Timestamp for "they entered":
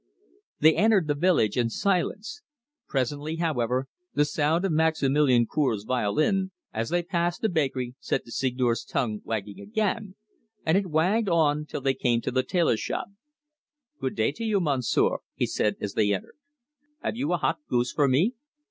0.59-1.05, 15.93-16.37